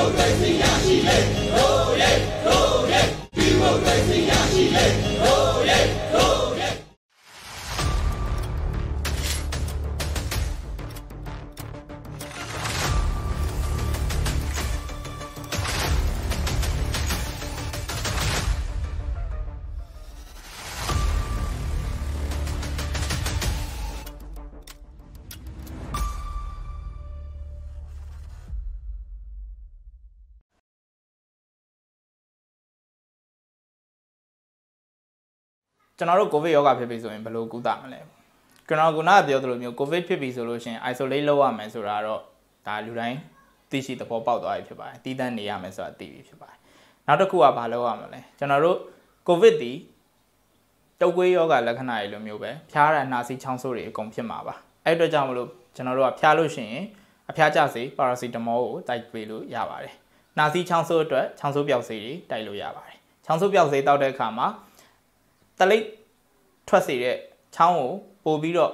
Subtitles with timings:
[0.00, 1.79] မိုကရေစီရရှိ
[36.00, 38.00] ကျွန်တော်တို့ကိုဗစ်ရောဂါဖြစ်ပြီဆိုရင်ဘယ်လိုကုသမလဲ
[38.68, 42.20] ကျွန်တော်ကခုနကပြောသလိုမျိုးကိုဗစ်ဖြစ်ပြီဆိုလို့ရှိရင် isolate လုပ်ရမယ်ဆိုတာတော့
[42.66, 43.18] ဒါလူတိုင်း
[43.70, 46.58] သိရှိသဘောပေါက်သွားပြီဖြစ်ပါတယ်တည်တံ့နေရမယ်ဆိုတာသိပြီဖြစ်ပါတယ်
[47.06, 48.78] နောက်တစ်ခုကဘာလုပ်ရမလဲကျွန်တော်တို့
[49.28, 49.72] ကိုဗစ်ဒီ
[51.00, 56.84] တုပ်ကွေးယောဂလက္ခဏာတွေလိုမျိုးပဲဖျားရနှာစီးချောင်းဆိုးတွေအကုန်ဖြစ်မှာပါအဲ့အတွက်ကြောင့်မလို့ကျွန်တော်တို့ကဖျားလို့ရှိရင်
[57.30, 59.94] အဖျားကျစေပါရာစီတမောကိုတိုက်ပေးလို့ရပါတယ်
[60.38, 64.46] နှာစီးချောင်းဆိုးအတွက်ချောင်းဆိုးပြောက်စေးတွေတိုက်လို့ရပါတယ်ချောင်းဆိုးပြောက်စေးတောက်တဲ့အခါမှာ
[65.60, 65.84] တလိပ်
[66.68, 67.16] ထွက်စေတဲ့
[67.54, 67.92] ချောင်းကို
[68.24, 68.72] ပို့ပြီးတော့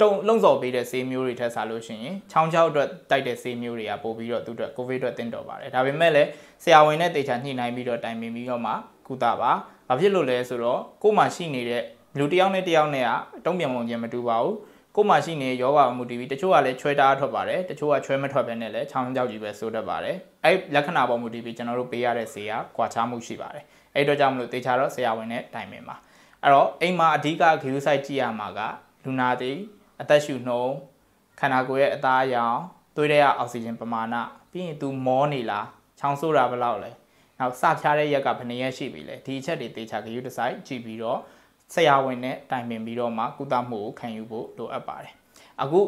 [0.00, 6.28] တုံလုံစော်ပေးတဲ့ဆေးမျိုးတွေထက်စားလို့ရှိရင်ချောင်းချောက်အတွက်တိုက်တဲ့ဆေးမျိုးတွေကပို့ပြီးတော့သူ့အတွက်ကိုဗစ်အတွက်တင်တော်ပါတယ်ဒါပေမဲ့လည်း
[6.62, 8.72] ဆရာဝန်နဲ့တေချာညှိနှိုင်းပြီးတော့တိုင်ပင်ပြီးတော့မှ
[9.06, 9.52] ကုသပါ
[9.88, 11.82] ဘာဖြစ်လို့လဲဆိုတော့ကိုယ်မှာရှိနေတဲ့
[12.18, 13.10] လူတစ်ယောက်နဲ့တစ်ယောက်နဲ့က
[13.44, 14.56] တုံ့ပြန်ပုံချင်းမတူပါဘူး
[14.96, 25.96] ကိုယ်မှာရှိနေတဲ့ယောဂမူတည်ပြီးတချို့ကလည်းချွဲတားထွက်ပါတယ်တချို့ကချွဲမထွက်ဘဲနဲ့လည်းချောင်းကြောက်ကြီးပဲဆိုတတ်ပါတယ်အဲ့လက္ခဏာပေါ်မူတည်ပြီးကျွန်တော်တို့ပေးရတဲ့ဆေးကကွာခြားမှုရှိပါတယ် အဲ့တော့ကြောင့်မလို့တေချာတော့ဆရာဝန်နဲ့တိုင်ပင်ပါ
[26.42, 28.60] အဲ့တော့အိမ်မှာအဓိကဂရုစိုက်ကြည့်ရမှာက
[29.04, 29.52] လူနာတွေ
[30.00, 30.72] အသက်ရှူနှုံး
[31.40, 32.58] ခန္ဓာကိုယ်ရဲ့အသားအရောင်
[32.96, 34.16] သွေးထဲကအောက်ဆီဂျင်ပမာဏ
[34.50, 35.66] ပြီးရင် तू မောနေလား
[35.98, 36.90] ချောင်းဆိုးတာဘယ်လောက်လဲ
[37.38, 41.18] နောက်စဖြားတဲ့ရက်ကဘယ်နှရက်ရှိပြီလဲဒီအချက်တွေသေချာဂရုတစိုက်ကြည့်ပြီးတော့
[41.74, 45.14] ဆရာဝန်နဲ့တိုင်ပင်ပြီးတော့မှကုသမှုကိုခံယူဖို့လိုအပ်ပါတယ်
[45.62, 45.80] အခု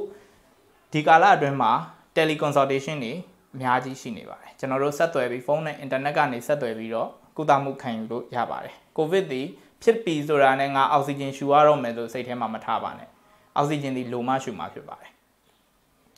[0.92, 1.72] ဒီကာလအတွင်းမှာ
[2.16, 3.12] teleconsultation တွေ
[3.54, 9.42] အများကြီးရှိနေပါတယ်ကျွန်တော်တို့ဆက်သွယ်ပြီးဖုန်းနဲ့အင်တာနက်ကနေဆက်သွယ်ပြီးတော့ ကုသမှုခံယူလို့ရပါတယ်ကိုဗစ်ဒီ
[9.82, 13.08] ဖြစ်ပြီဆိုတာနဲ့ငါအောက်ဆီဂျင်ရှူရတော့မယ်လို့စိတ်ထဲမှာမထားပါနဲ့
[13.56, 15.10] အောက်ဆီဂျင်ဒီလိုမှရှူမှာဖြစ်ပါတယ်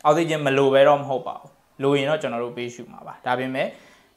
[0.04, 1.50] အောက်ဆီဂျင်မလိုပဲတော့မဟုတ်ပါဘူး
[1.82, 3.68] လိုရင်တော့ကျွန်တော်တို့ပေးရှူမှာပါဒါပေမဲ့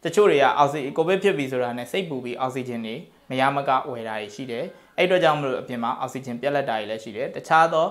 [0.03, 2.95] တချို့တွေကအောက်ဆီကိုဗစ်ဖြစ်ပြီဆိုတာနဲ့စိတ်ပူပြီးအောက်ဆီဂျင်တွေ
[3.29, 4.65] မရမကဝယ်တာတွေရှိတယ်
[4.97, 7.85] အဲ့အတွက်ကြောင့်မလို့အပြင်မှာအောက်ဆီဂျင်ပြက်လက်တာတွေလည်းရှိတယ်တခြားသော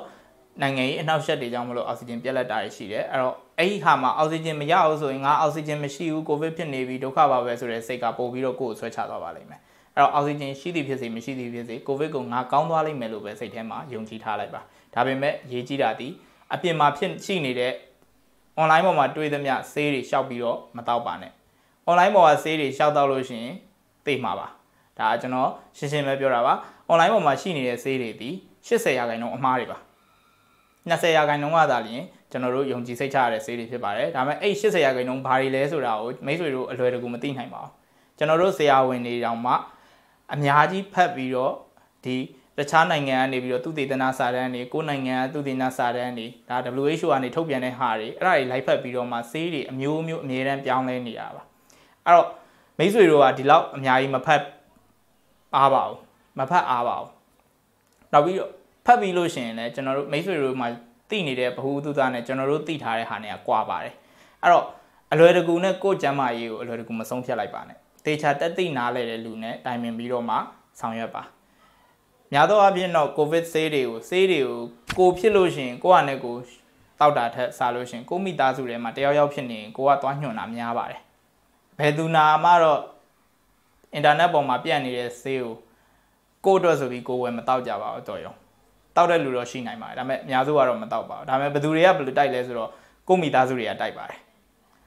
[0.60, 9.60] နိုင်ငံရေးအနှောက်အယှက်တွေကြောင့်မလို့အောက်ဆီဂျင်ပြက်လက်တာတွေရှိတယ်အဲ့တော့ အဲ့ဒီခါမှာအောက်ဆီဂျင်မရအောင်ဆိုရင်ငါအောက်ဆီဂျင်မရှိဘူးကိုဗစ်ဖြစ်နေပြီဒုက္ခပါပဲဆိုတဲ့စိတ်ကပို့ပြီးတော့ကိုယ်ကိုဆွဲချသွားပါလိမ့်မယ်
[9.94, 14.60] အဲ့တော့အောက်ဆီဂျင်ရှိသည်ဖြစ်စေမရှိသည်ဖြစ်စေကိုဗစ်ကိုငါကောင်းသွားလိမ့်မယ်လို့ပဲစိတ်ထဲမှာယုံကြည်ထားလိုက်ပါ
[14.94, 16.08] ဒါပေမဲ့ရေးကြည့်တာဒီ
[16.54, 17.72] အပြင်မှာဖြစ်ရှိနေတဲ့
[18.60, 21.32] online ပေါ်မှာတွေ့သမျှဆေးတွေရှောက်ပြီးတော့မတော့ပါနဲ့
[21.88, 23.54] online ပေါ်ကဆေးတွေရှောက်တော့လို့ရှိရင်
[24.06, 24.48] သိမှာပါ
[24.98, 26.54] ဒါကျွန်တော်ရှင်းရှင်းပဲပြောတာပါ
[26.90, 28.30] online ပေါ်မှာရှိနေတဲ့ဆေးတွေဒီ
[28.66, 29.78] 80ရာခိုင်နှုန်းအမှားတွေပါ
[30.90, 37.72] 20ရာခိုင်နှုန်းကသာလျှင် ကျွန်တော်တို့ယုံကြည်စိတ်ချရတဲ့ဆေးတွေဖြစ်ပါတယ်ဒါပေမဲ့အဲ့80ရာခိုင်နှုန်းဘာတွေလဲဆိုတာကိုမိတ်ဆွေတို့အလွယ်တကူမသိနိုင်ပါဘူး
[38.18, 39.54] ကျွန်တော်တို့ဆရာဝန်တွေတောင်မှ
[40.34, 41.54] အများကြီးဖတ်ပြီးတော့
[42.04, 42.16] ဒီ
[42.58, 51.42] တခြားနိုင်ငံကနေပြီးတော့သူတည်တနာစာတမ်းတွေကိုနိုင်ငံကသူတည်နာစာတမ်းတွေဒါ WHO ကနေထုတ်ပြန်တဲ့ဟာတွေအဲ့ဒါတွေလိုက်ဖက်ပြီးတော့မှဆေးတွေအမျိုးမျိုးအမြဲတမ်းပြောင်းလဲနေတာပါ
[52.06, 52.28] အဲ့တော့
[52.78, 54.42] မိတ်ဆွေတို့ကဒီလောက်အများကြီးမဖတ်
[55.56, 55.98] အားပါဘူး
[56.38, 57.10] မဖတ်အားပါဘူး
[58.12, 58.50] နောက်ပြီးတော့
[58.86, 60.66] ဖတ်ပြီးလို့ရှိရင်လည်းကျွန်တော်တို့မိတ်ဆွေတို့မှ
[61.10, 63.94] သိနေတဲ့ဘ ഹു တုသားနဲ့ကျွန်တော်တို့သိထားတဲ့ဟာတွေကကွာပါတယ်
[64.42, 64.66] အဲ့တော့
[65.12, 70.36] အလွယ်တကူနဲ့ကိုယ်ကျမ်းမာရေးကိုအလွယ်တကူမဆုံးဖြတ်လိုက်ပါနဲ့တေချာတက်သိနားလဲတဲ့လူနဲ့တိုင်ပင်ပြီးတော့မှ
[70.80, 71.22] ဆောင်ရွက်ပါ
[72.32, 74.58] များသောအားဖြင့်တော့ကိုဗစ်ဆေးတွေကိုဆေးတွေကို
[74.98, 76.36] ကိုဖြစ်လို့ရှိရင်ကိုကနဲ့ကို
[77.00, 81.00] တောက်တာထက်စားလို့ရှိရင်ကိုမိသားစုထဲမှာတယောက်ယောက်ဖြစ်နေရင်ကိုကသွားညွှန်တာများပါတယ်
[81.78, 82.80] ဘယ်သူနာမှတော့
[83.94, 85.54] အင်တာနက်ပေါ်မှာပြန့်နေတဲ့ဆေးကို
[86.44, 88.34] ကိုအတွက်ဆိုပြီးကိုဝယ်မတောက်ကြပါဘူးတော်ရုံ
[88.98, 92.70] တောက်တဲ့လူတော့ရှိနိုင်ပါတယ်ဒါပေမဲ့အများစုကတော့မတောက်ပါဘူးဒါပေမဲ့ဘယ်သူတွေကဘယ်လိုတိုက်လဲဆိုတော့
[93.08, 94.18] ကိုမိသားစုတွေကတိုက်ပါတယ်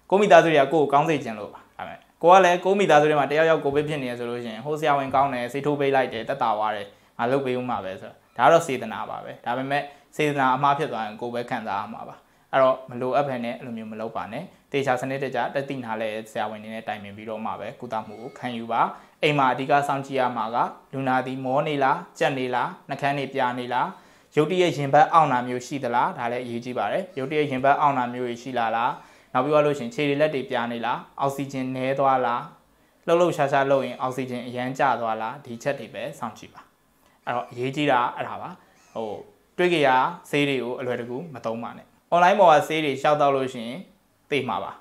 [0.10, 9.84] ကိုမိသားစုတွေကကိုကိုကောင်းစေချင်လို့ပါဒါပေမဲ့ကိုကလည်းကိုမိသားစုတွေမှာတယောက်ယောက်ကိုဗစ်ဖြစ်နေရဆိုလို့ရှိရင်ဟိုဆရာဝန်ကောင်းတယ်ဆေးထိုးပေးလိုက်တယ်တက်တာသွားတယ်ငါလုပ်ပေးဦးမှာပဲဆိုတော့ဒါကတော့စေတနာပါပဲဒါပေမဲ့
[10.16, 12.16] စေတနာအမှားဖြစ်သွားရင်ကိုပဲခံစားရမှာပါ
[12.52, 18.82] အဲ့တော့မလိုအပ်ဖ ೇನೆ အဲ့လိုမျိုးမလုပ်ပါနဲ့တေချာစနစ်တကျတက်တိနာလဲဆရာဝန်တွေနဲ့တိုင်ပင်ပြီးတော့မှပဲကုသမှုကိုခံယူပါ
[19.24, 20.58] အိမ်မှာအဓိကစောင့်ကြည့်ရမှာက
[20.94, 23.88] လူနာသည်မောနေလားကြက်နေလားနှကန်းနေပြာနေလား
[24.36, 28.92] ရုတ်တရက်ရင်ဘတ်အောင့်တာမျိုးရှိသလားဒါလည်းအရေးကြီးပါတယ်ရုတ်တရက်ရင်ဘတ်အောင့်တာမျိုးရှိလာလား
[29.34, 32.44] နောက်ပြီးတော့လို့ရှင်ခြေတွေလက်တွေပြာနေလားအောက်ဆီဂျင်နည်းသွားလား
[33.08, 36.62] လှုပ်လှုပ်ရှားရှားလုပ်ရင်အောက်ဆီဂျင်အရန်ကျသွားလားဒီချက်တွေပဲစောင့်ကြည့်ပါ
[37.26, 38.50] အဲ့တော့အရေးကြီးတာအဲ့ဒါပါ
[38.94, 39.12] ဟို
[39.58, 39.90] တွေးကြရ
[40.30, 43.80] ဆေးတွေကိုအလွယ်တကူမသုံးပါနဲ့ online ပေါ်ကဆေးတွေရှောက်တော့လို့ရှိရင်
[44.30, 44.72] သိမှာပါ